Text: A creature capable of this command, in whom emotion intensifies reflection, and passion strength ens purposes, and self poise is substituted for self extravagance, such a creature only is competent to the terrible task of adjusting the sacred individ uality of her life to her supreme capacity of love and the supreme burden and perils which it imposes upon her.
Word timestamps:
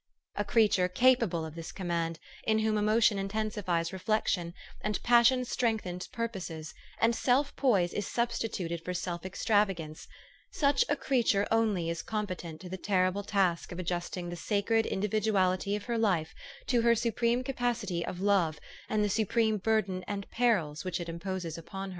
A 0.35 0.43
creature 0.43 0.87
capable 0.87 1.45
of 1.45 1.53
this 1.53 1.71
command, 1.71 2.17
in 2.45 2.57
whom 2.57 2.75
emotion 2.75 3.19
intensifies 3.19 3.93
reflection, 3.93 4.55
and 4.83 4.99
passion 5.03 5.45
strength 5.45 5.85
ens 5.85 6.07
purposes, 6.07 6.73
and 6.99 7.15
self 7.15 7.55
poise 7.55 7.93
is 7.93 8.07
substituted 8.07 8.83
for 8.83 8.95
self 8.95 9.27
extravagance, 9.27 10.07
such 10.49 10.83
a 10.89 10.95
creature 10.95 11.45
only 11.51 11.87
is 11.87 12.01
competent 12.01 12.59
to 12.61 12.67
the 12.69 12.77
terrible 12.77 13.21
task 13.21 13.71
of 13.71 13.77
adjusting 13.77 14.29
the 14.31 14.35
sacred 14.35 14.85
individ 14.87 15.25
uality 15.25 15.75
of 15.75 15.83
her 15.83 15.99
life 15.99 16.33
to 16.65 16.81
her 16.81 16.95
supreme 16.95 17.43
capacity 17.43 18.03
of 18.03 18.19
love 18.19 18.57
and 18.89 19.03
the 19.03 19.07
supreme 19.07 19.57
burden 19.59 20.03
and 20.07 20.27
perils 20.31 20.83
which 20.83 20.99
it 20.99 21.09
imposes 21.09 21.59
upon 21.59 21.89
her. 21.89 21.89